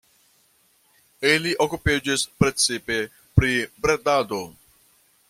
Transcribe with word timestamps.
Ili 1.31 1.51
okupiĝis 1.67 2.25
precipe 2.45 2.99
pri 3.41 3.55
bredado. 3.85 4.41